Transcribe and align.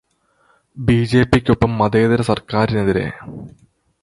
ബിജെപിക്കൊപ്പം 0.77 1.77
മതേതര 1.77 2.21
സര്ക്കാരിനെതിരെ 2.21 3.07